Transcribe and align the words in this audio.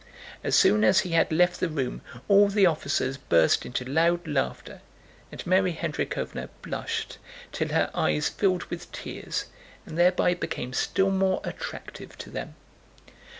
As 0.43 0.55
soon 0.55 0.83
as 0.83 1.01
he 1.01 1.11
had 1.11 1.31
left 1.31 1.59
the 1.59 1.69
room 1.69 2.01
all 2.27 2.47
the 2.49 2.65
officers 2.65 3.17
burst 3.17 3.67
into 3.67 3.85
loud 3.85 4.27
laughter 4.27 4.81
and 5.31 5.45
Mary 5.45 5.73
Hendríkhovna 5.73 6.49
blushed 6.63 7.19
till 7.51 7.67
her 7.69 7.91
eyes 7.93 8.27
filled 8.27 8.63
with 8.71 8.91
tears 8.91 9.45
and 9.85 9.99
thereby 9.99 10.33
became 10.33 10.73
still 10.73 11.11
more 11.11 11.39
attractive 11.43 12.17
to 12.17 12.31
them. 12.31 12.55